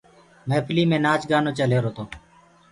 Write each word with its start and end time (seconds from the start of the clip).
مهڦلي 0.49 0.83
مينٚ 0.91 1.03
نآچ 1.05 1.21
گآنو 1.29 1.51
چل 1.57 1.69
رهيرو 1.73 1.91
تو۔ 1.95 2.03